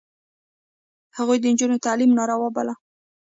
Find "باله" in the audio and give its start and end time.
2.55-2.73